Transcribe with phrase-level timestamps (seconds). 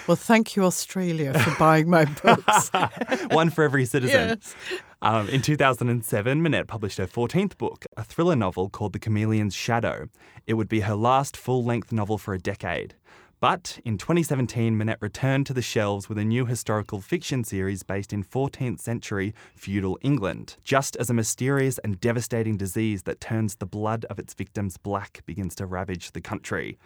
[0.07, 2.69] well, thank you, Australia, for buying my books.
[3.31, 4.37] One for every citizen.
[4.39, 4.55] Yes.
[5.01, 10.07] Um, in 2007, Minette published her 14th book, a thriller novel called The Chameleon's Shadow.
[10.45, 12.93] It would be her last full length novel for a decade.
[13.41, 18.13] But in 2017, Minette returned to the shelves with a new historical fiction series based
[18.13, 23.65] in 14th century feudal England, just as a mysterious and devastating disease that turns the
[23.65, 26.77] blood of its victims black begins to ravage the country.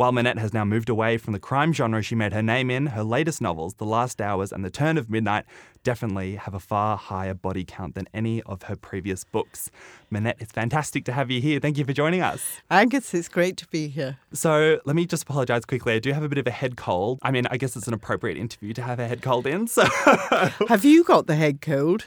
[0.00, 2.86] While Minette has now moved away from the crime genre she made her name in,
[2.86, 5.44] her latest novels, The Last Hours and The Turn of Midnight,
[5.84, 9.70] definitely have a far higher body count than any of her previous books.
[10.08, 11.60] Minette, it's fantastic to have you here.
[11.60, 12.62] Thank you for joining us.
[12.70, 14.16] Angus, it's great to be here.
[14.32, 15.92] So let me just apologise quickly.
[15.92, 17.18] I do have a bit of a head cold.
[17.20, 19.66] I mean, I guess it's an appropriate interview to have a head cold in.
[19.66, 19.84] So
[20.68, 22.06] have you got the head cold?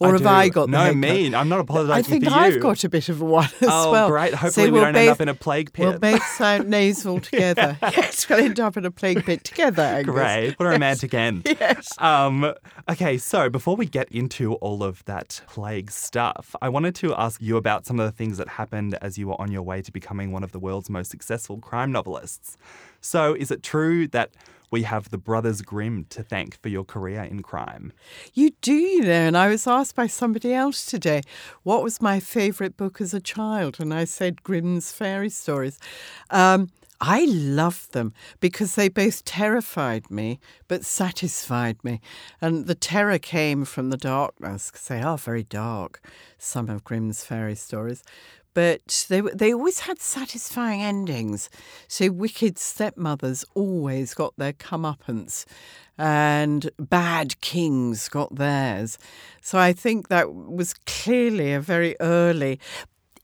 [0.00, 0.28] Or I have do.
[0.28, 1.34] I got no the me?
[1.34, 2.26] I'm not apologising I think.
[2.26, 4.08] I've got a bit of one as oh, well.
[4.08, 4.34] great!
[4.34, 5.86] Hopefully, So we we'll don't end up in a plague pit.
[5.86, 7.78] We'll both sound nasal together.
[7.80, 10.12] yes, we'll end up in a plague pit together, Angus.
[10.12, 10.58] Great.
[10.58, 11.48] What a romantic end.
[11.64, 11.88] Yes.
[11.98, 12.52] Um,
[12.90, 17.40] okay, so before we get into all of that plague stuff, I wanted to ask
[17.40, 19.92] you about some of the things that happened as you were on your way to
[19.92, 22.56] becoming one of the world's most successful crime novelists.
[23.00, 24.30] So, is it true that
[24.74, 27.92] we have the Brothers Grimm to thank for your career in crime?
[28.34, 29.12] You do, you know.
[29.28, 31.22] And I was asked by somebody else today,
[31.62, 33.78] what was my favourite book as a child?
[33.78, 35.78] And I said Grimm's Fairy Stories.
[36.28, 36.70] Um,
[37.00, 42.00] I loved them because they both terrified me but satisfied me.
[42.40, 46.00] And the terror came from the darkness because they are very dark,
[46.36, 48.02] some of Grimm's fairy stories.
[48.54, 51.50] But they, they always had satisfying endings.
[51.88, 55.44] So wicked stepmothers always got their comeuppance
[55.98, 58.98] and bad kings got theirs.
[59.40, 62.60] So I think that was clearly a very early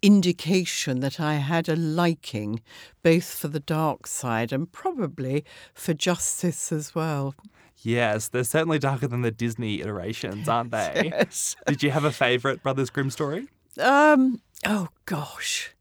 [0.02, 2.60] indication that I had a liking
[3.02, 7.34] both for the dark side and probably for justice as well.
[7.82, 11.12] Yes, they're certainly darker than the Disney iterations, aren't they?
[11.20, 11.56] Yes.
[11.66, 13.48] Did you have a favourite Brothers Grimm story?
[13.80, 14.40] Um.
[14.66, 15.74] Oh gosh.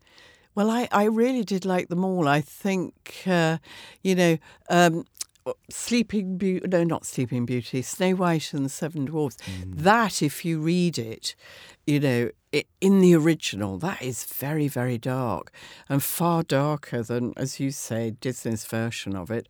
[0.55, 2.27] Well, I, I really did like them all.
[2.27, 3.59] I think, uh,
[4.03, 4.37] you know,
[4.69, 5.05] um,
[5.69, 9.38] Sleeping Beauty, no, not Sleeping Beauty, Snow White and the Seven Dwarfs.
[9.65, 11.35] That, if you read it,
[11.88, 15.51] you know, i in the original, that is very, very dark
[15.88, 19.47] and far darker than, as you say, Disney's version of it.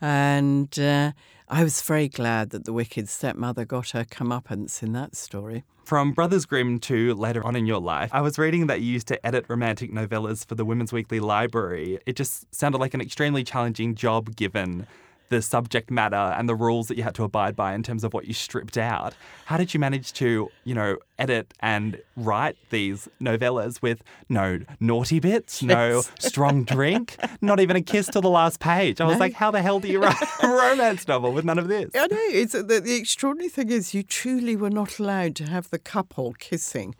[0.00, 1.12] And uh,
[1.50, 5.64] I was very glad that the wicked stepmother got her comeuppance in that story.
[5.82, 9.08] From Brothers Grimm to later on in your life, I was reading that you used
[9.08, 12.00] to edit romantic novellas for the Women's Weekly Library.
[12.04, 14.86] It just sounded like an extremely challenging job given
[15.28, 18.14] the subject matter and the rules that you had to abide by in terms of
[18.14, 19.14] what you stripped out.
[19.46, 25.18] How did you manage to, you know, edit and write these novellas with no naughty
[25.20, 29.00] bits, no strong drink, not even a kiss till the last page?
[29.00, 29.20] I was No.
[29.20, 31.90] like, how the hell do you write a romance novel with none of this?
[31.94, 32.16] I know.
[32.30, 36.34] It's the, the extraordinary thing is you truly were not allowed to have the couple
[36.34, 36.94] kissing.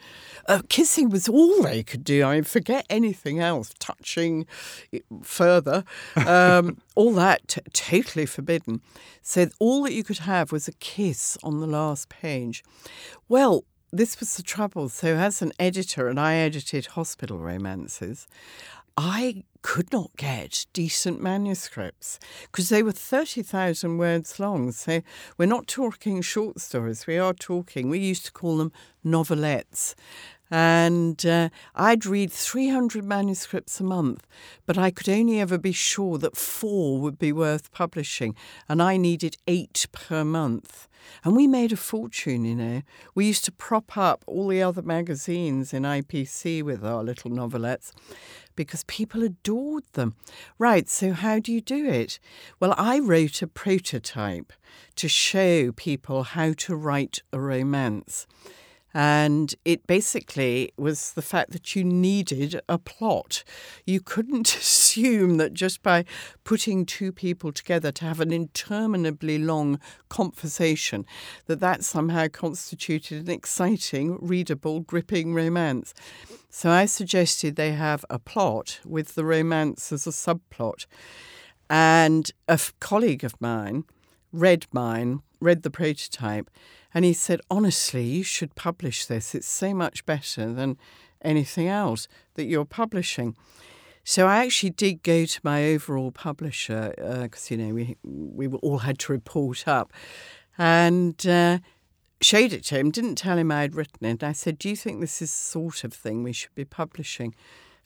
[0.47, 2.25] Uh, kissing was all they could do.
[2.25, 3.73] I mean, forget anything else.
[3.79, 4.47] Touching
[5.23, 5.85] further,
[6.27, 8.81] um, all that t- totally forbidden.
[9.23, 12.63] So all that you could have was a kiss on the last page.
[13.29, 13.65] Well.
[13.91, 14.91] This was the trouble.
[14.91, 18.27] So, as an editor, and I edited hospital romances,
[18.99, 22.19] I could not get decent manuscripts
[22.51, 24.73] because they were 30,000 words long.
[24.73, 25.03] So
[25.37, 28.73] we're not talking short stories, we are talking, we used to call them
[29.05, 29.95] novelettes.
[30.51, 34.27] And uh, I'd read 300 manuscripts a month,
[34.67, 38.35] but I could only ever be sure that four would be worth publishing,
[38.69, 40.89] and I needed eight per month.
[41.25, 42.83] And we made a fortune, you know.
[43.15, 47.93] We used to prop up all the other magazines in IPC with our little novelettes
[48.57, 50.15] because people adored them.
[50.59, 52.19] Right, so how do you do it?
[52.59, 54.53] Well, I wrote a prototype
[54.97, 58.27] to show people how to write a romance.
[58.95, 63.45] And it basically was the fact that you needed a plot.
[63.85, 66.05] You couldn't assume that just by
[66.45, 71.05] putting two people together to have an interminably long conversation,
[71.47, 75.93] that that somehow constituted an exciting, readable, gripping romance.
[76.51, 80.87] So I suggested they have a plot with the romance as a subplot.
[81.71, 83.85] And a colleague of mine
[84.33, 86.51] read mine, read the prototype,
[86.95, 89.35] and he said, honestly, you should publish this.
[89.35, 90.79] It's so much better than
[91.23, 93.37] anything else that you're publishing.
[94.05, 98.47] So I actually did go to my overall publisher because uh, you know we we
[98.47, 99.93] all had to report up,
[100.57, 101.59] and uh,
[102.23, 102.91] showed it to him.
[102.91, 104.23] Didn't tell him I had written it.
[104.23, 107.35] I said, "Do you think this is the sort of thing we should be publishing?"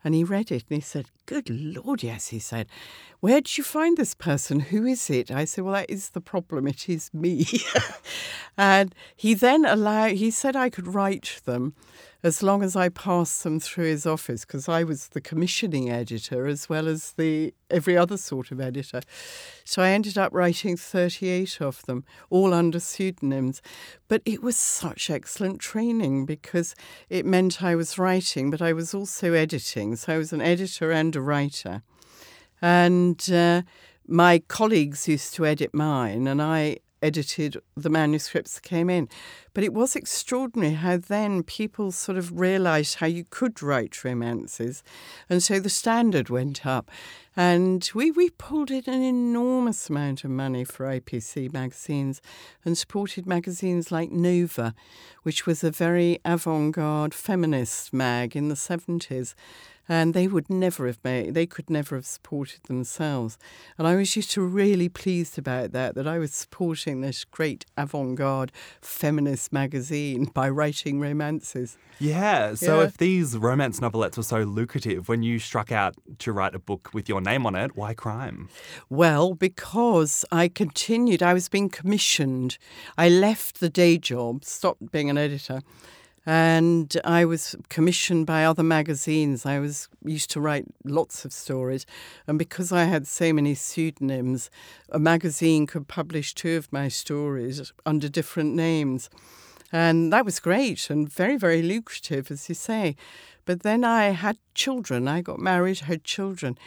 [0.04, 2.28] And he read it and he said, Good Lord, yes.
[2.28, 2.66] He said,
[3.20, 4.60] Where did you find this person?
[4.60, 5.31] Who is it?
[5.31, 6.66] I said, Well, that is the problem.
[6.66, 7.46] It is me.
[8.56, 11.75] and he then allowed, he said I could write them
[12.24, 16.46] as long as I passed them through his office because I was the commissioning editor
[16.46, 19.00] as well as the every other sort of editor.
[19.64, 23.60] So I ended up writing 38 of them, all under pseudonyms.
[24.06, 26.74] But it was such excellent training because
[27.08, 29.96] it meant I was writing, but I was also editing.
[29.96, 31.82] So I was an editor and a writer.
[32.60, 33.62] And uh,
[34.06, 39.08] my colleagues used to edit mine, and I edited the manuscripts that came in.
[39.54, 44.82] But it was extraordinary how then people sort of realised how you could write romances.
[45.28, 46.90] And so the standard went up.
[47.34, 52.20] And we, we pulled in an enormous amount of money for IPC magazines
[52.64, 54.75] and supported magazines like Nova,
[55.22, 59.34] which was a very avant garde feminist mag in the 70s
[59.88, 63.37] and they would never have made they could never have supported themselves
[63.76, 68.52] and i was just really pleased about that that i was supporting this great avant-garde
[68.81, 72.87] feminist magazine by writing romances yeah so Yeah.
[72.87, 76.90] if these romance novelettes were so lucrative when you struck out to write a book
[76.94, 78.49] with your name on it why crime
[78.88, 82.58] Well, because I continued, I was being commissioned.
[82.96, 85.62] I left the day job, stopped being an editor,
[86.24, 89.44] and I was commissioned by other magazines.
[89.44, 91.84] I was used to write lots of stories,
[92.26, 94.50] and because I had so many pseudonyms,
[94.88, 99.10] a magazine could publish two of my stories under different names.
[99.72, 102.94] And that was great and very, very lucrative, as you say.
[103.46, 105.08] But then I had children.
[105.08, 106.58] I got married, had children.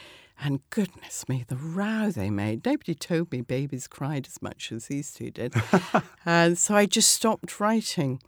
[0.41, 2.65] And goodness me, the row they made.
[2.65, 5.53] Nobody told me babies cried as much as these two did.
[6.25, 8.19] and so I just stopped writing.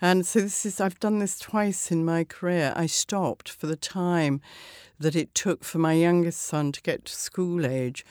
[0.00, 2.72] And so this is I've done this twice in my career.
[2.76, 4.40] I stopped for the time
[4.98, 8.04] that it took for my youngest son to get to school age.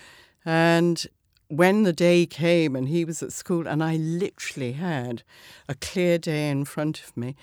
[0.43, 1.05] And
[1.47, 5.23] when the day came and he was at school and I literally had
[5.69, 7.35] a clear day in front of me,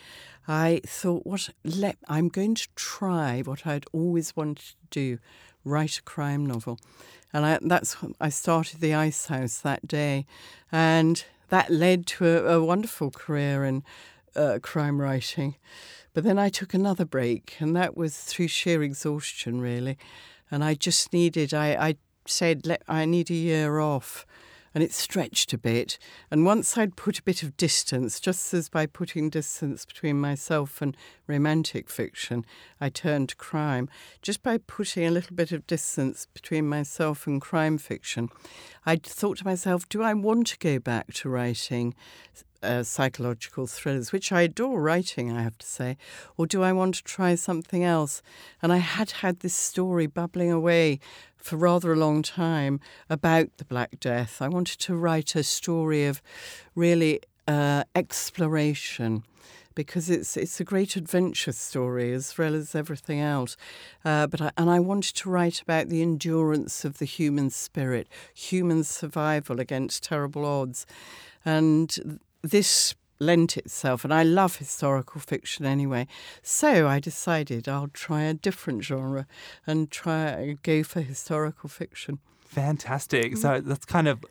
[0.49, 5.19] I thought, what let I'm going to try what I'd always wanted to do,
[5.65, 6.81] write a crime novel.
[7.33, 10.27] And I, that's I started the Ice House that day,
[10.71, 13.85] and that led to a, a wonderful career in
[14.37, 15.57] uh, crime writing.
[16.15, 19.97] But then I took another break, and that was through sheer exhaustion, really.
[20.51, 21.97] And I just needed, I, I
[22.27, 24.27] said, Let, I need a year off.
[24.75, 25.99] And it stretched a bit.
[26.31, 30.81] And once I'd put a bit of distance, just as by putting distance between myself
[30.81, 30.97] and
[31.27, 32.47] romantic fiction,
[32.81, 33.91] I turned to crime,
[34.23, 38.31] just by putting a little bit of distance between myself and crime fiction,
[38.87, 41.95] I thought to myself, do I want to go back to writing
[42.63, 45.97] uh, psychological thrillers, which I adore writing, I have to say,
[46.37, 48.23] or do I want to try something else?
[48.61, 51.01] And I had had this story bubbling away
[51.37, 54.41] for rather a long time about the Black Death.
[54.41, 56.23] I wanted to write a story of
[56.75, 59.25] really uh, exploration
[59.75, 63.57] because it's it's a great adventure story as well as everything else.
[64.05, 68.09] Uh, but I, and I wanted to write about the endurance of the human spirit,
[68.35, 70.87] human survival against terrible odds,
[71.45, 76.07] and this lent itself, and I love historical fiction anyway.
[76.43, 79.27] So I decided I'll try a different genre
[79.67, 82.19] and try go for historical fiction.
[82.45, 83.33] Fantastic.
[83.33, 83.39] Mm.
[83.39, 84.25] So that's kind of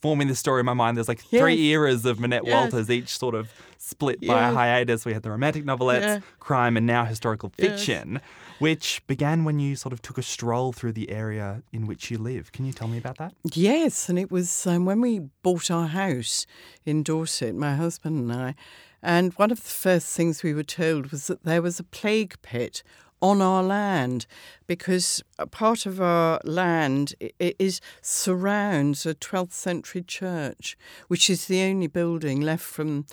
[0.00, 0.96] forming the story in my mind.
[0.96, 2.54] There's like three eras of Minette Yes.
[2.54, 5.04] Walters, each sort of split by a hiatus.
[5.04, 6.20] We had the romantic novelettes, Yeah.
[6.38, 7.70] crime, and now historical Yes.
[7.78, 8.20] fiction,
[8.58, 12.18] which began when you sort of took a stroll through the area in which you
[12.18, 12.50] live.
[12.52, 13.34] Can you tell me about that?
[13.52, 16.46] Yes, and it was um, when we bought our house
[16.84, 18.54] in Dorset, my husband and I.
[19.02, 22.34] And one of the first things we were told was that there was a plague
[22.42, 22.82] pit
[23.22, 24.26] on our land
[24.66, 30.76] because a part of our land i- i- is surrounds a 12th century church,
[31.08, 33.06] which is the only building left from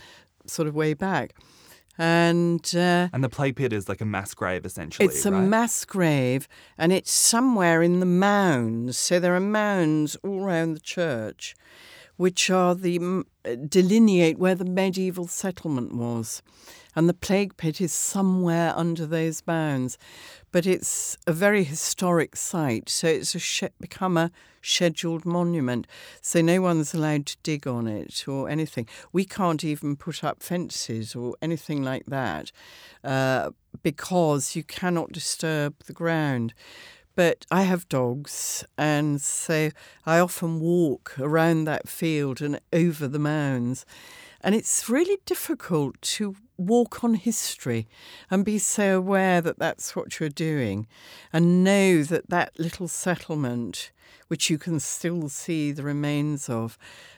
[0.45, 1.33] sort of way back.
[1.99, 5.07] And uh, And the plague pit is like a mass grave, essentially.
[5.07, 5.41] it's a right?
[5.43, 6.47] mass grave,
[6.77, 8.97] and it's somewhere in the mounds.
[8.99, 11.55] So there are mounds all around the church,
[12.17, 13.23] which are the
[13.69, 16.41] delineate where the medieval settlement was,
[16.95, 19.97] and the plague pit is somewhere under those bounds.
[20.51, 24.31] But it's a very historic site, so it's a sh- become a
[24.61, 25.87] scheduled monument.
[26.21, 28.87] So no one's allowed to dig on it or anything.
[29.13, 32.51] We can't even put up fences or anything like that
[33.03, 33.51] uh,
[33.83, 36.53] because you cannot disturb the ground.
[37.17, 39.71] But I have dogs, and so
[40.05, 43.87] I often walk around that field and over the mounds.
[44.41, 47.87] And it's really difficult to walk on history
[48.29, 50.85] and be so aware that that's what you're doing
[51.33, 53.91] and know that that little settlement,
[54.27, 56.77] which you can still see the remains of,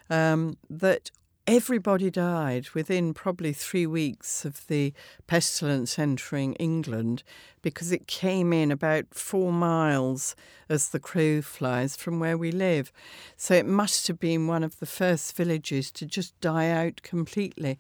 [0.10, 1.12] um, that
[1.50, 4.94] everybody died within probably three weeks of the
[5.26, 7.24] pestilence entering England
[7.64, 10.36] because it came in about four miles
[10.70, 12.92] as the crow flies from where we live.
[13.36, 17.80] So it must have been one of the first villages to just die out completely.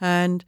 [0.00, 0.44] And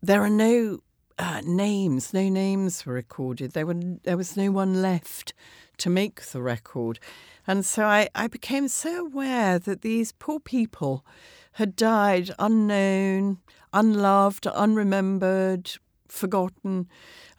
[0.00, 0.78] there are no
[1.18, 3.54] uh, names, no names were recorded.
[3.54, 5.34] There, were, there was no one left
[5.78, 7.00] to make the record.
[7.44, 11.04] And so I, I became so aware that these poor people
[11.52, 13.38] had died unknown,
[13.72, 15.78] unloved, unremembered,
[16.08, 16.88] forgotten.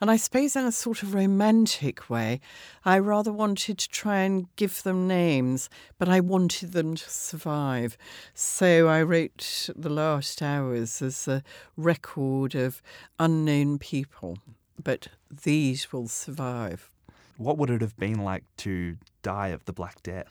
[0.00, 2.40] And I suppose in a sort of romantic way,
[2.84, 7.98] I rather wanted to try and give them names, but I wanted them to survive.
[8.32, 11.42] So I wrote The Last Hours as a
[11.76, 12.82] record of
[13.18, 14.38] unknown people,
[14.82, 16.90] but these will survive.
[17.36, 20.26] What would it have been like to die of the Black Death?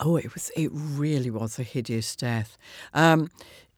[0.00, 0.50] Oh, it was.
[0.56, 2.56] It really was a hideous death.
[2.94, 3.30] Um,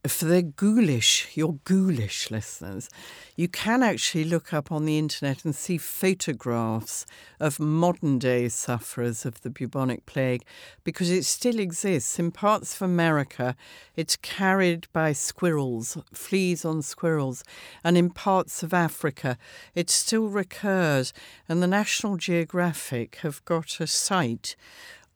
[0.06, 2.88] for the ghoulish, your ghoulish listeners,
[3.36, 7.04] you can actually look up on the internet and see photographs
[7.38, 10.42] of modern day sufferers of the bubonic plague
[10.84, 12.18] because it still exists.
[12.18, 13.54] In parts of America,
[13.94, 17.44] it's carried by squirrels, fleas on squirrels,
[17.84, 19.36] and in parts of Africa,
[19.74, 21.12] it still recurs.
[21.46, 24.56] And the National Geographic have got a site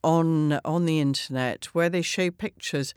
[0.04, 2.94] on on the internet where they show pictures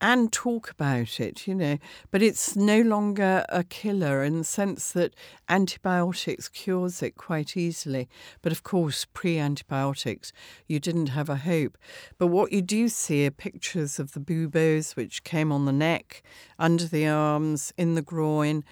[0.00, 1.78] and talk about it, you know.
[2.10, 5.14] But it's no longer a killer in the sense that
[5.48, 8.08] antibiotics cures it quite easily.
[8.42, 10.32] But of course, pre-antibiotics,
[10.66, 11.78] you didn't have a hope.
[12.18, 16.22] But what you do see are pictures of the buboes which came on the neck,
[16.58, 18.64] under the arms, in the groin,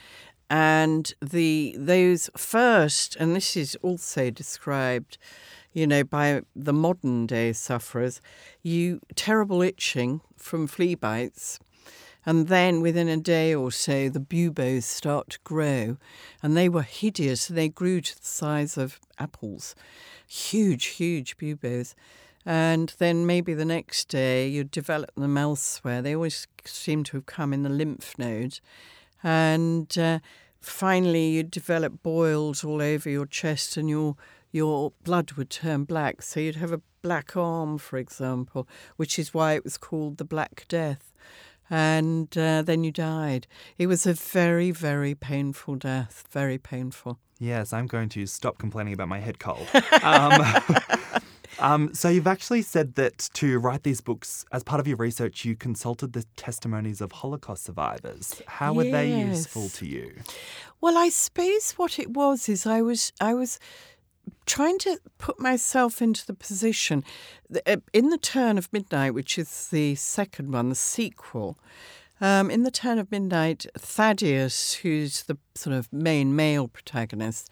[0.50, 5.17] and the those first, and this is also described
[5.75, 8.21] you know, by the modern day sufferers,
[8.62, 11.59] you terrible itching from flea bites.
[12.25, 15.99] And then within a day or so, the buboes start to grow,
[16.43, 17.49] and they were hideous.
[17.49, 19.75] They grew to the size of apples,
[20.26, 21.95] huge, huge buboes.
[22.47, 26.00] And then maybe the next day, you develop them elsewhere.
[26.00, 28.62] They always seem to have come in the lymph nodes.
[29.23, 30.21] And uh,
[30.61, 34.16] finally, you develop boils all over your chest, and your
[34.54, 36.23] your blood would turn black.
[36.23, 40.25] So you'd have a black arm, for example, which is why it was called the
[40.25, 41.12] Black Death.
[41.68, 43.49] And uh, then you died.
[43.78, 47.18] It was a very, very painful death, very painful.
[47.40, 49.66] Yes, I'm going to stop complaining about my head cold.
[50.02, 50.40] um,
[51.58, 55.44] um, so, you've actually said that to write these books, as part of your research,
[55.44, 58.40] you consulted the testimonies of Holocaust survivors.
[58.46, 60.12] How were they useful to you?
[60.80, 63.58] Well, I suppose what it was is I was I was
[64.47, 67.04] trying to put myself into the position
[67.66, 71.59] uh, in the Turn of Midnight, which is the second one, the sequel.
[72.21, 77.50] Um, in the Turn of Midnight, Thaddeus, who's the sort of main male protagonist,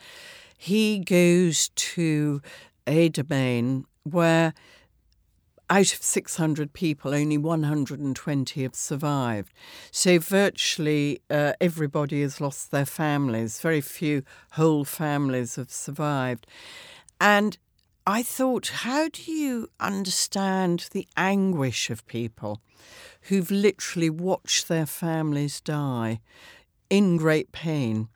[0.57, 2.41] he goes to
[2.87, 4.55] a domain where
[5.73, 9.55] out of 600 people, only 120 have survived.
[9.91, 13.59] So virtually uh, everybody has lost their families.
[13.59, 16.47] Very few whole families have survived.
[17.19, 17.57] And
[18.07, 22.61] I thought, how do you understand the anguish of people
[23.23, 26.21] who've literally watched their families die
[26.91, 28.09] in great pain?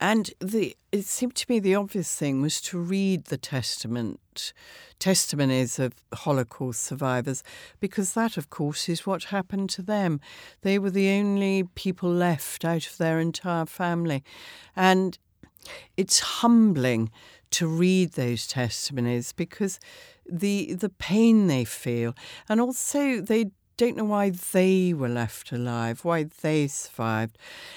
[0.00, 4.52] And the it seemed to me the obvious thing was to read the testament
[4.98, 7.42] testimonies of Holocaust survivors,
[7.80, 10.20] because that, of course, is what happened to them.
[10.62, 14.22] They were the only people left out of their entire family,
[14.74, 15.18] and
[15.96, 17.10] it's humbling
[17.50, 19.78] to read those testimonies because
[20.28, 22.14] the the pain they feel,
[22.48, 27.36] and also they don't know why they were left alive, why they survived.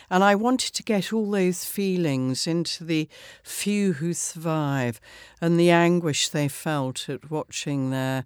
[0.10, 3.10] And I wanted to get all those feelings into the
[3.44, 5.02] few who survive
[5.42, 8.26] and the anguish they felt at watching their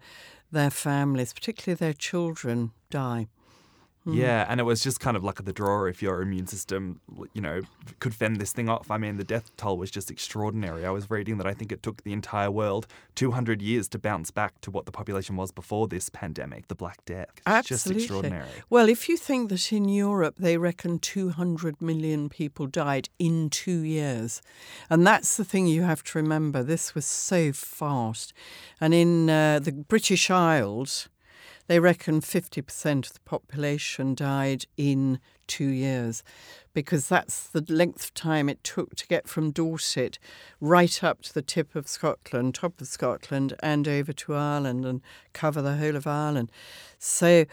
[0.52, 3.28] their families, particularly their children, die.
[4.06, 4.16] Mm.
[4.16, 7.00] Yeah, and it was just kind of luck of the draw if your immune system,
[7.34, 7.62] you know,
[8.00, 8.92] could fend this thing off.
[8.92, 10.86] I mean, the death toll was just extraordinary.
[10.86, 14.30] I was reading that I think it took the entire world 200 years to bounce
[14.30, 17.30] back to what the population was before this pandemic, the Black Death.
[17.38, 17.94] It's Absolutely.
[17.94, 18.50] just extraordinary.
[18.70, 23.80] Well, if you think that in Europe they reckon 200 million people died in two
[23.80, 24.42] years,
[24.90, 28.34] and that's the thing you have to remember, this was so fast.
[28.82, 31.08] And in uh, the British Isles,
[31.68, 36.24] they reckon 50% of the population died in two years
[36.74, 40.20] because that's the length of time it took to get from Dorset
[40.60, 45.02] right up to the tip of Scotland, top of Scotland, and over to Ireland and
[45.34, 46.52] cover the whole of Ireland.
[46.98, 47.46] So,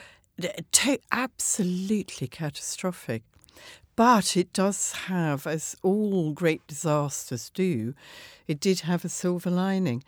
[1.12, 3.22] absolutely catastrophic.
[3.96, 7.94] But it does have, as all great disasters do,
[8.46, 10.02] it did have a silver lining.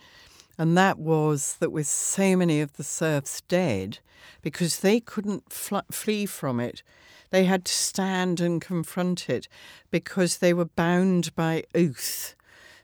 [0.58, 3.98] And that was that with so many of the serfs dead,
[4.42, 6.82] because they couldn't fl- flee from it,
[7.30, 9.48] they had to stand and confront it
[9.90, 12.34] because they were bound by oath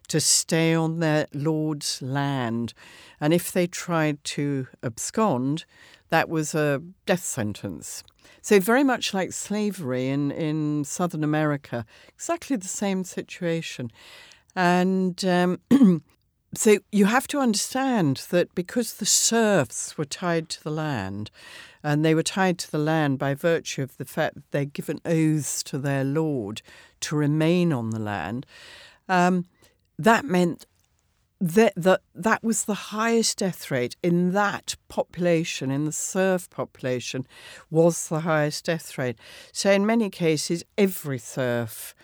[0.08, 2.72] to stay on their lord's land.
[3.20, 5.66] And if they tried to abscond,
[6.08, 8.02] that was a death sentence.
[8.40, 13.90] So, very much like slavery in, in Southern America, exactly the same situation.
[14.56, 15.60] And um,
[16.54, 21.30] So you have to understand that because the serfs were tied to the land,
[21.82, 25.00] and they were tied to the land by virtue of the fact that they'd given
[25.04, 26.62] oaths to their lord
[27.00, 28.46] to remain on the land,
[29.08, 29.46] um,
[29.98, 30.66] that meant
[31.40, 37.26] that, that that was the highest death rate in that population, in the serf population,
[37.70, 39.18] was the highest death rate.
[39.52, 41.94] So in many cases, every serf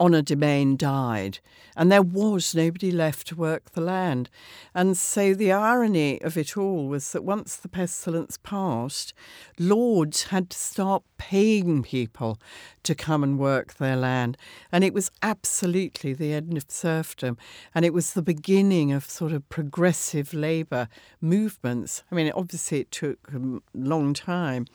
[0.00, 1.40] on a domain died,
[1.76, 4.30] and there was nobody left to work the land.
[4.74, 9.12] And so the irony of it all was that once the pestilence passed,
[9.58, 12.38] lords had to start paying people
[12.84, 14.36] to come and work their land.
[14.70, 17.36] And it was absolutely the end of serfdom.
[17.74, 20.88] And it was the beginning of sort of progressive labour
[21.20, 22.02] movements.
[22.10, 24.66] I mean, obviously, it took a long time,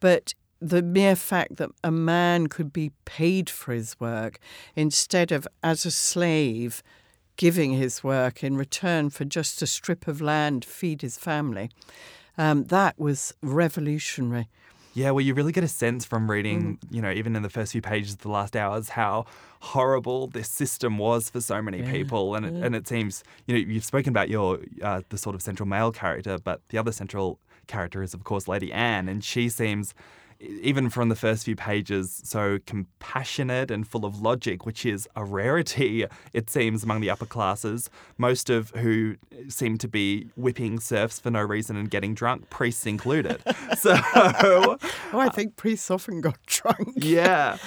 [0.00, 4.38] but the mere fact that a man could be paid for his work
[4.74, 6.82] instead of as a slave
[7.36, 11.70] giving his work in return for just a strip of land to feed his family,
[12.38, 14.48] um, that was revolutionary.
[14.94, 16.94] Yeah, well, you really get a sense from reading, mm.
[16.94, 19.26] you know, even in the first few pages of the last hours, how
[19.60, 21.92] horrible this system was for so many yeah.
[21.92, 22.34] people.
[22.34, 25.42] And it, and it seems, you know, you've spoken about your uh, the sort of
[25.42, 29.50] central male character, but the other central character is, of course, Lady Anne, and she
[29.50, 29.92] seems
[30.40, 35.24] even from the first few pages, so compassionate and full of logic, which is a
[35.24, 39.16] rarity, it seems, among the upper classes, most of who
[39.48, 43.42] seem to be whipping serfs for no reason and getting drunk, priests included.
[43.78, 43.94] so.
[43.94, 44.78] oh,
[45.12, 46.94] I uh, think priests often got drunk.
[46.96, 47.58] yeah.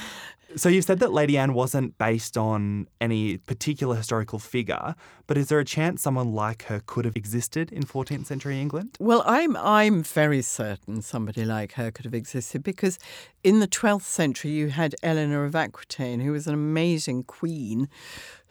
[0.56, 4.96] So you've said that Lady Anne wasn't based on any particular historical figure,
[5.28, 8.98] but is there a chance someone like her could have existed in 14th century England?
[9.00, 12.98] Well, I'm I'm very certain somebody like her could have existed because
[13.44, 17.88] in the 12th century you had Eleanor of Aquitaine, who was an amazing queen,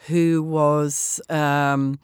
[0.06, 1.20] who was.
[1.28, 1.98] Um,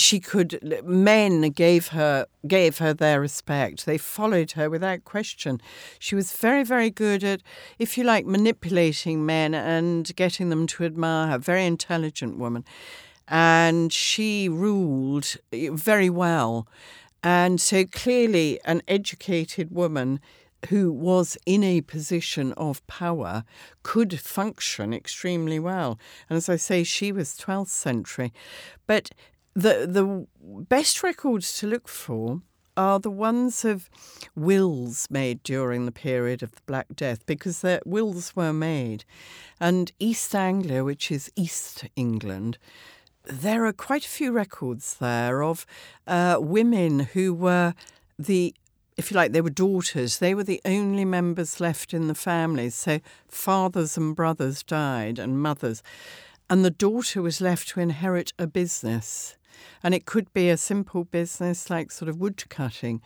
[0.00, 3.86] she could men gave her gave her their respect.
[3.86, 5.60] They followed her without question.
[5.98, 7.42] She was very very good at
[7.78, 11.38] if you like manipulating men and getting them to admire her.
[11.38, 12.64] Very intelligent woman.
[13.28, 16.68] And she ruled eh, very well.
[17.22, 20.20] And so clearly an educated woman
[20.68, 23.44] who was in a position of power
[23.82, 25.98] could function extremely well.
[26.28, 28.32] And as I say, she was 12th century.
[28.86, 29.10] But
[29.56, 30.26] the the
[30.68, 32.42] best records to look for
[32.76, 33.88] are the ones of
[34.34, 39.06] wills made during the period of the Black Death because their wills were made.
[39.58, 42.58] And East Anglia, which is East England,
[43.24, 45.64] there are quite a few records there of
[46.06, 47.74] uh, women who were
[48.18, 48.54] the
[48.96, 50.18] if you like, they were daughters.
[50.18, 52.70] They were the only members left in the family.
[52.70, 55.82] So fathers and brothers died and mothers.
[56.48, 59.35] And the daughter was left to inherit a business.
[59.82, 63.02] And it could be a simple business like sort of wood cutting.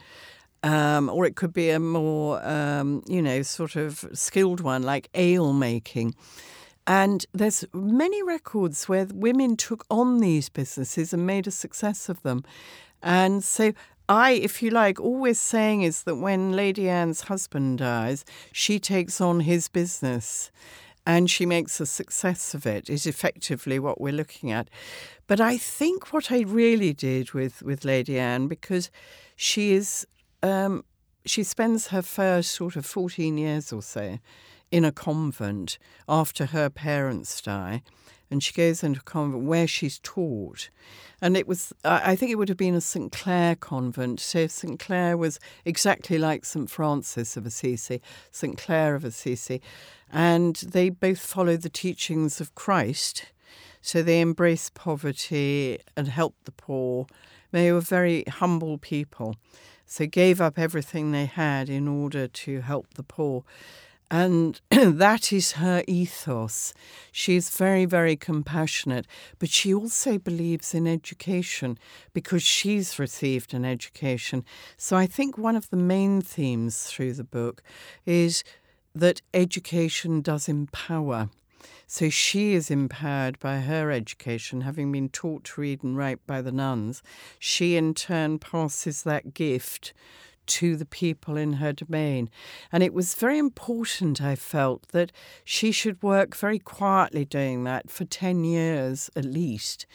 [0.63, 5.09] Um, or it could be a more, um, you know, sort of skilled one like
[5.15, 6.15] ale making.
[6.87, 12.23] And there's many records where women took on these businesses and made a success of
[12.23, 12.45] them.
[13.03, 13.73] And so
[14.09, 19.21] I, if you like, always saying is that when Lady Anne's husband dies, she takes
[19.21, 20.51] on his business
[21.11, 24.71] and she makes a success of it, is effectively what we're looking at.
[25.27, 28.93] But I think what I really did with, with Lady Anne, because
[29.35, 30.07] she is,
[30.45, 30.85] um,
[31.27, 34.21] she spends her first sort of 14 years or so
[34.71, 37.83] in a convent after her parents die
[38.31, 40.71] and she goes into a convent where she's taught.
[41.21, 43.13] And it was, I think it would have been a St.
[43.13, 44.21] Clare convent.
[44.21, 44.79] So St.
[44.79, 46.71] Clare was exactly like St.
[46.71, 48.57] Francis of Assisi, St.
[48.57, 49.61] Clare of Assisi.
[50.13, 53.27] And they both followed the teachings of Christ.
[53.83, 57.07] So they embraced poverty and helped the poor.
[57.51, 59.37] They were very humble people.
[59.87, 63.45] So gave up everything they had in order to help the poor.
[64.11, 66.75] And that is her ethos.
[67.13, 69.07] She is very, very compassionate,
[69.39, 71.79] but she also believes in education
[72.13, 74.45] because she's received an education.
[74.77, 77.63] So I think one of the main themes through the book
[78.05, 78.43] is
[78.95, 81.31] that education does empower.
[81.87, 86.41] So she is empowered by her education, having been taught to read and write by
[86.41, 87.03] the nuns.
[87.39, 89.93] She in turn passes that gift
[90.51, 92.29] to the people in her domain.
[92.73, 95.13] And it was very important, I felt, that
[95.45, 99.87] she should work very quietly doing that for 10 years at least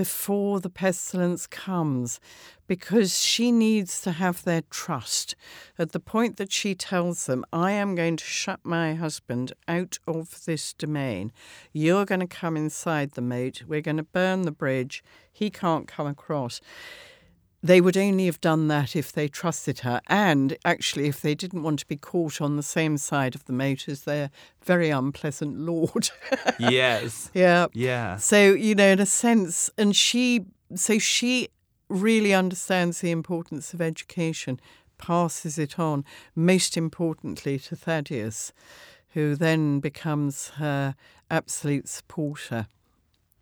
[0.00, 2.20] before the pestilence comes
[2.66, 5.34] because she needs to have their trust
[5.78, 9.98] at the point that she tells them, I am going to shut my husband out
[10.06, 11.32] of this domain.
[11.72, 13.64] You're going to come inside the moat.
[13.66, 15.02] We're going to burn the bridge.
[15.30, 16.60] He can't come across
[17.62, 21.62] they would only have done that if they trusted her, and actually if they didn't
[21.62, 24.30] want to be caught on the same side of the moat as their
[24.62, 26.10] very unpleasant lord.
[26.58, 27.30] yes.
[27.34, 27.66] Yeah.
[27.74, 28.16] Yeah.
[28.16, 31.48] So, you know, in a sense, and she, so she
[31.88, 34.60] really understands the importance of education,
[34.96, 38.52] passes it on, most importantly to Thaddeus,
[39.10, 40.94] who then becomes her
[41.30, 42.68] absolute supporter.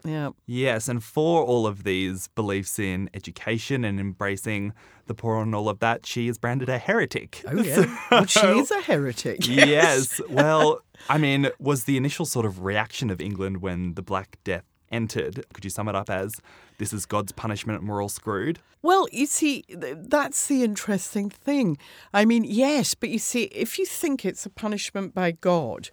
[0.05, 0.31] Yeah.
[0.47, 4.73] Yes, and for all of these beliefs in education and embracing
[5.07, 7.43] the poor and all of that, she is branded a heretic.
[7.47, 9.39] Oh yeah, well, she is a heretic.
[9.47, 10.21] yes.
[10.29, 14.65] Well, I mean, was the initial sort of reaction of England when the Black Death
[14.91, 15.45] entered?
[15.53, 16.41] Could you sum it up as
[16.79, 18.61] this is God's punishment and we're all screwed?
[18.81, 21.79] Well, you see, that's the interesting thing.
[22.15, 25.91] I mean, yes, but you see, if you think it's a punishment by God,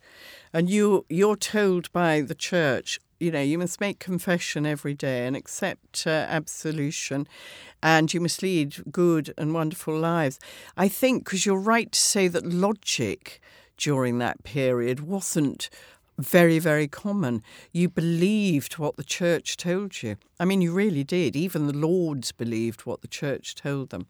[0.54, 5.26] and you you're told by the church you know, you must make confession every day
[5.26, 7.28] and accept uh, absolution,
[7.82, 10.40] and you must lead good and wonderful lives.
[10.78, 13.42] I think, because you're right to say that logic
[13.78, 15.70] during that period wasn't
[16.20, 17.42] very, very common.
[17.72, 20.18] You believed what the church told you.
[20.40, 21.36] I mean, you really did.
[21.36, 24.06] Even the lords believed what the church told them.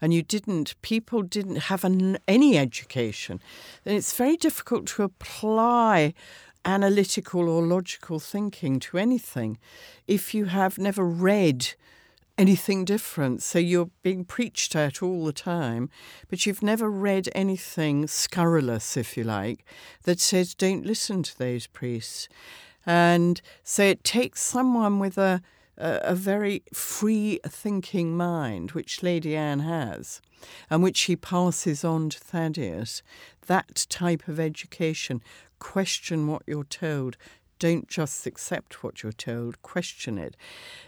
[0.00, 3.40] And you didn't, people didn't have an, any education.
[3.84, 6.14] And it's very difficult to apply
[6.64, 9.58] analytical or logical thinking to anything
[10.06, 11.74] if you have never read
[12.36, 13.42] anything different.
[13.42, 15.90] So you're being preached at all the time,
[16.28, 19.64] but you've never read anything scurrilous, if you like,
[20.02, 22.28] that says don't listen to those priests.
[22.86, 25.42] And so it takes someone with a,
[25.78, 30.20] a, very free thinking mind, which Lady Anne has,
[30.68, 33.02] and which she passes on to Thaddeus,
[33.46, 35.22] that type of education
[35.58, 37.16] question what you're told.
[37.58, 40.36] Don't just accept what you're told, question it.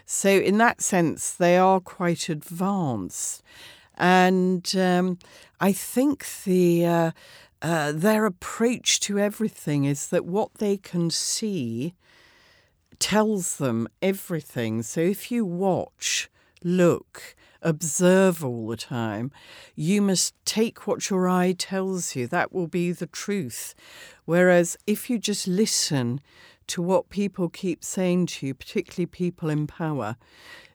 [0.05, 3.41] So, in that sense, they are quite advanced.
[3.97, 5.17] And um,
[5.59, 7.11] I think the uh,
[7.61, 11.95] uh, their approach to everything is that what they can see
[12.99, 14.83] tells them everything.
[14.83, 16.29] So if you watch,
[16.63, 19.31] look, observe all the time.
[19.75, 22.27] You must take what your eye tells you.
[22.27, 23.75] That will be the truth.
[24.25, 26.21] Whereas if you just listen
[26.67, 30.17] to what people keep saying to you, particularly people in power,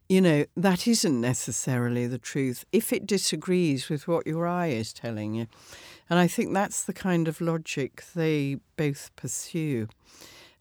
[0.09, 4.92] you know, that isn't necessarily the truth if it disagrees with what your eye is
[4.92, 5.47] telling you.
[6.11, 9.88] And I think that's the kind of logic they both pursue.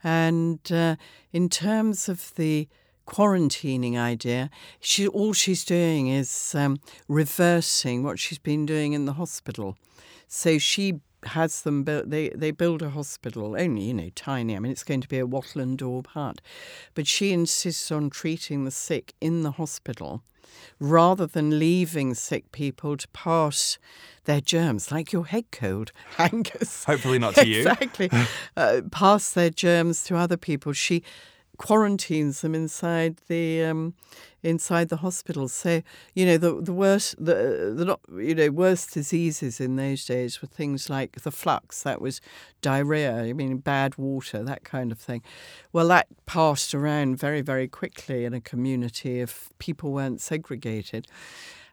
[0.04, 0.96] And uh,
[1.32, 2.68] in terms of the
[3.08, 9.14] quarantining idea, she all she's doing is um, reversing what she's been doing in the
[9.14, 9.78] hospital.
[10.28, 12.10] So she has them built.
[12.10, 14.56] They they build a hospital only you know tiny.
[14.56, 16.42] I mean it's going to be a wattle and daub hut,
[16.94, 20.24] but she insists on treating the sick in the hospital
[20.80, 23.78] rather than leaving sick people to pass
[24.26, 26.84] their germs, like your head cold, Angus.
[26.86, 27.60] Hopefully not to you.
[27.60, 28.10] Exactly.
[28.58, 30.74] uh, pass their germs to other people.
[30.74, 31.04] She
[31.62, 33.94] quarantines them inside the um,
[34.42, 35.48] inside the hospital.
[35.48, 35.84] So
[36.16, 37.38] you know the the worst the
[38.10, 41.84] the you know worst diseases in those days were things like the flux.
[41.84, 42.20] That was
[42.62, 43.16] diarrhea.
[43.16, 45.22] I mean bad water, that kind of thing.
[45.72, 51.06] Well, that passed around very very quickly in a community if people weren't segregated,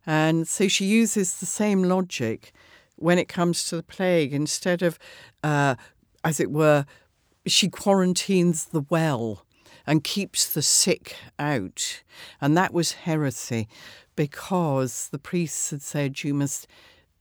[0.05, 2.53] and so she uses the same logic
[2.96, 4.98] when it comes to the plague instead of,
[5.42, 5.77] uh,
[6.22, 6.85] as it were.
[7.46, 9.46] She quarantines the well
[9.88, 12.03] and keeps the sick out.
[12.42, 13.68] And that was heresy
[14.16, 16.66] because the priests had said you must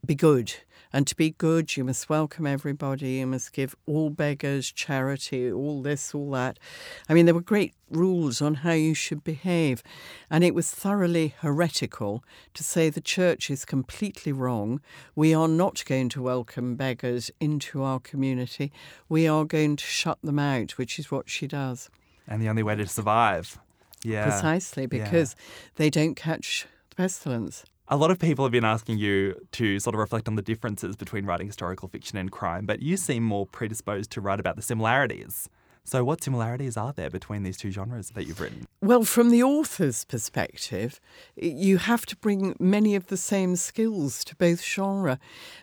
[0.05, 0.53] be good.
[0.91, 5.81] And to be good, you must welcome everybody, you must give all beggars charity, all
[5.81, 6.59] this, all that.
[7.07, 9.81] I mean, there were great rules on how you should behave.
[10.29, 12.21] And it was thoroughly heretical
[12.53, 14.81] to say the church is completely wrong.
[15.15, 18.73] We are not going to welcome beggars into our community.
[19.07, 21.89] We are going to shut them out, which is what she does
[22.27, 23.59] and the only way to survive.
[24.03, 24.23] Yeah.
[24.23, 25.43] Precisely, because yeah.
[25.75, 27.63] they don't catch the pestilence.
[27.89, 30.95] A lot of people have been asking you to sort of reflect on the differences
[30.97, 34.61] between writing historical fiction and crime, but you seem more predisposed to write about the
[34.61, 35.49] similarities.
[35.85, 38.65] So, what similarities are there between these two genres that you've written?
[38.81, 40.99] Well, from the author's perspective,
[41.37, 45.17] you have to bring many of the same skills to both genre.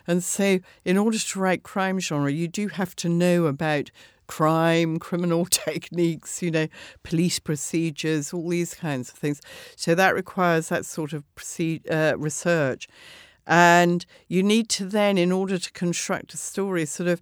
[0.07, 3.91] And so, in order to write crime genre, you do have to know about
[4.27, 6.67] crime, criminal techniques, you know,
[7.03, 9.41] police procedures, all these kinds of things.
[9.75, 11.23] So that requires that sort of
[11.89, 12.87] uh, research.
[13.47, 17.21] And you need to then, in order to construct a story, sort of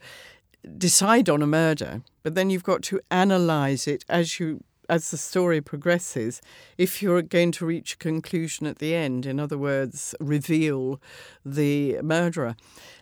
[0.78, 5.18] decide on a murder, but then you've got to analyze it as you as the
[5.18, 6.42] story progresses,
[6.78, 11.02] if you're going to reach a conclusion at the end, in other words, reveal
[11.46, 12.56] the murderer.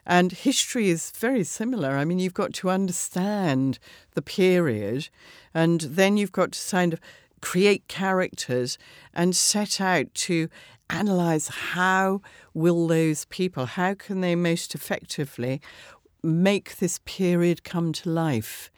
[0.06, 1.91] And history is very similar.
[1.91, 3.80] I mean, you've got to understand
[4.13, 5.10] the period,
[5.54, 7.00] and then you've got to kind of
[7.41, 8.78] create characters
[9.13, 10.48] and set out to
[10.89, 12.22] analyze how
[12.54, 15.62] will those people, how can they most effectively
[16.24, 18.70] make this period come to life.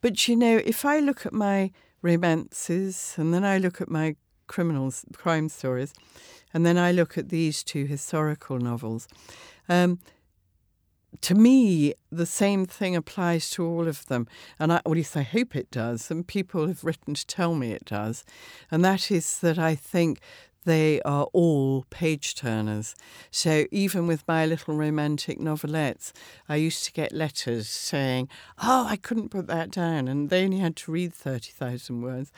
[0.00, 4.16] But you know, if I look at my romances, and then I look at my
[4.46, 5.92] criminals, crime stories,
[6.54, 9.08] and then I look at these two historical novels.
[9.68, 9.98] Um,
[11.22, 14.26] to me, the same thing applies to all of them,
[14.58, 16.10] and I, at least I hope it does.
[16.10, 18.24] And people have written to tell me it does,
[18.70, 20.20] and that is that I think
[20.66, 22.94] they are all page turners.
[23.30, 26.12] So even with my little romantic novelettes,
[26.48, 28.28] I used to get letters saying,
[28.62, 30.08] Oh, I couldn't put that down.
[30.08, 32.32] And they only had to read 30,000 words.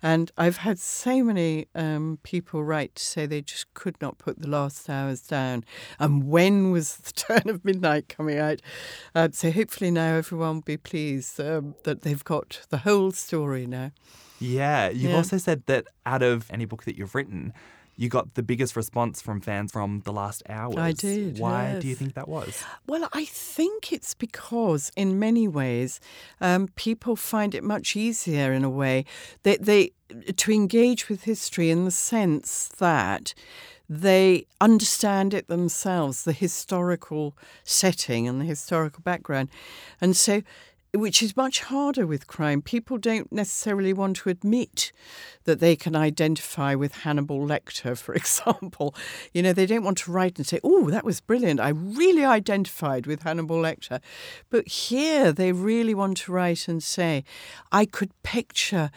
[0.00, 4.40] And I've had so many um, people write to say they just could not put
[4.40, 5.64] the last hours down.
[5.98, 8.62] And when was the turn of midnight coming out?
[9.14, 13.66] Uh, so hopefully now everyone will be pleased um, that they've got the whole story
[13.66, 13.90] now.
[14.42, 15.16] Yeah, you've yeah.
[15.16, 17.52] also said that out of any book that you've written,
[17.96, 20.76] you got the biggest response from fans from the last hours.
[20.76, 21.38] I did.
[21.38, 21.82] Why yes.
[21.82, 22.64] do you think that was?
[22.86, 26.00] Well, I think it's because, in many ways,
[26.40, 29.04] um, people find it much easier in a way
[29.42, 29.92] that they
[30.36, 33.34] to engage with history in the sense that
[33.88, 39.48] they understand it themselves, the historical setting and the historical background,
[40.00, 40.42] and so
[40.94, 42.60] which is much harder with crime.
[42.60, 44.92] People don't necessarily want to admit
[45.44, 48.94] that they can identify with Hannibal Lecter, for example.
[49.32, 51.60] You know, they don't want to write and say, oh, that was brilliant.
[51.60, 54.00] I really identified with Hannibal Lecter.
[54.50, 57.24] But here they really want to write and say,
[57.70, 58.90] I could picture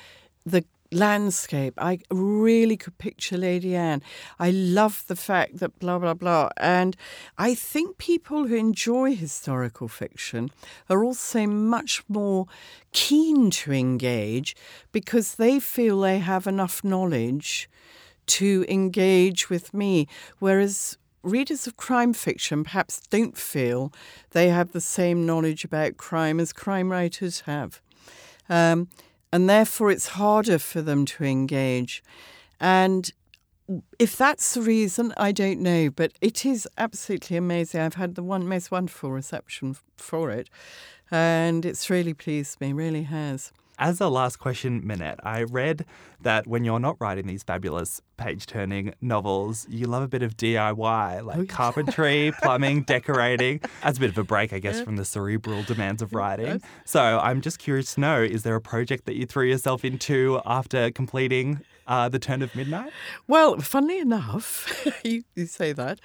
[0.45, 1.73] the landscape.
[1.77, 4.01] I really could picture Lady Anne.
[4.39, 6.49] I love the fact that blah, blah, blah.
[6.57, 6.95] And
[7.37, 10.51] I think people who enjoy historical fiction
[10.89, 12.47] are also much more
[12.91, 14.55] keen to engage
[14.91, 17.69] because they feel they have enough knowledge
[18.27, 20.07] to engage with me.
[20.39, 23.91] Whereas readers of crime fiction perhaps don't feel
[24.31, 27.81] they have the same knowledge about crime as crime writers have.
[28.47, 28.89] Um,
[29.35, 32.01] and therefore it's harder for them to engage.
[32.57, 33.11] And
[33.99, 37.81] if that's the reason, I don't know, but it is absolutely amazing.
[37.81, 40.49] I've had the one most wonderful reception for it,
[41.11, 43.51] and it's really pleased me, really has.
[43.77, 45.85] As a last question, Minette, I read
[46.21, 50.37] that when you're not writing these fabulous page turning novels, you love a bit of
[50.37, 54.95] DIY, like Oh, carpentry, plumbing, decorating, as a bit of a break, I guess, from
[54.95, 56.61] the cerebral demands of writing.
[56.85, 60.41] So I'm just curious to know is there a project that you threw yourself into
[60.45, 62.91] after completing uh, The Turn of Midnight?
[63.27, 65.99] Well, funnily enough, you, you say that.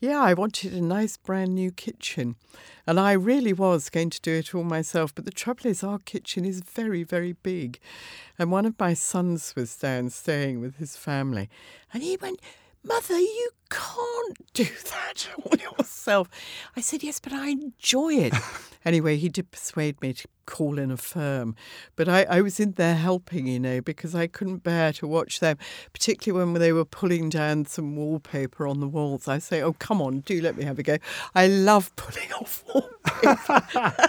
[0.00, 2.36] Yeah, I wanted a nice brand new kitchen.
[2.86, 5.14] And I really was going to do it all myself.
[5.14, 7.78] But the trouble is, our kitchen is very, very big.
[8.42, 11.48] And one of my sons was down staying with his family.
[11.94, 12.40] And he went,
[12.82, 16.28] Mother, you can't do that all yourself.
[16.74, 18.34] I said, Yes, but I enjoy it.
[18.84, 21.54] anyway, he did persuade me to call in a firm.
[21.94, 25.38] But I, I was in there helping, you know, because I couldn't bear to watch
[25.38, 25.56] them,
[25.92, 29.28] particularly when they were pulling down some wallpaper on the walls.
[29.28, 30.96] I say, Oh, come on, do let me have a go.
[31.36, 34.08] I love pulling off wallpaper.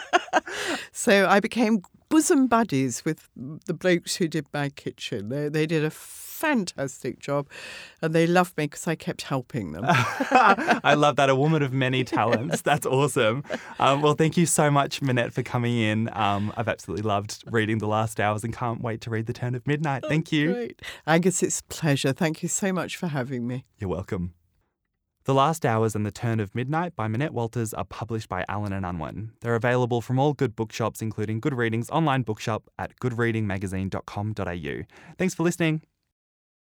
[0.91, 5.30] so I became bosom buddies with the blokes who did my kitchen.
[5.30, 7.49] They, they did a fantastic job
[8.04, 9.84] and they loved me because I kept helping them.
[9.88, 11.32] I love that.
[11.32, 12.62] A woman of many talents.
[12.62, 13.43] That's awesome.
[13.80, 16.08] Um, well, thank you so much, Minette, for coming in.
[16.13, 19.56] Um, I've absolutely loved reading The Last Hours and can't wait to read The Turn
[19.56, 20.04] of Midnight.
[20.08, 20.54] Thank you.
[20.54, 20.82] Great.
[21.08, 22.13] Angus, it's a pleasure.
[22.13, 23.65] Thank you so much for having me.
[23.80, 24.36] You're welcome.
[25.26, 28.74] The Last Hours and The Turn of Midnight by Minette Walters are published by Allen
[28.74, 29.32] and Unwin.
[29.40, 34.84] They're available from all good bookshops, including Good Reading's online bookshop at goodreadingmagazine.com.au.
[35.18, 35.82] Thanks for listening.